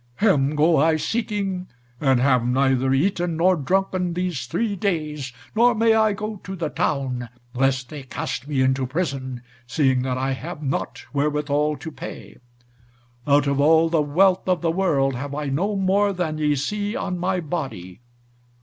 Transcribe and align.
Him 0.19 0.55
go 0.55 0.77
I 0.77 0.95
seeking, 0.97 1.67
and 1.99 2.19
have 2.19 2.43
neither 2.43 2.91
eaten 2.91 3.37
nor 3.37 3.55
drunken 3.55 4.15
these 4.15 4.47
three 4.47 4.75
days, 4.75 5.31
nor 5.55 5.75
may 5.75 5.93
I 5.93 6.13
go 6.13 6.37
to 6.37 6.55
the 6.55 6.69
town, 6.69 7.29
lest 7.53 7.89
they 7.89 8.01
cast 8.01 8.47
me 8.47 8.61
into 8.63 8.87
prison, 8.87 9.43
seeing 9.67 10.01
that 10.01 10.17
I 10.17 10.31
have 10.31 10.63
not 10.63 11.03
wherewithal 11.13 11.77
to 11.77 11.91
pay. 11.91 12.37
Out 13.27 13.45
of 13.45 13.59
all 13.59 13.89
the 13.89 14.01
wealth 14.01 14.49
of 14.49 14.61
the 14.61 14.71
world 14.71 15.13
have 15.13 15.35
I 15.35 15.49
no 15.49 15.75
more 15.75 16.13
than 16.13 16.39
ye 16.39 16.55
see 16.55 16.95
on 16.95 17.19
my 17.19 17.39
body. 17.39 18.01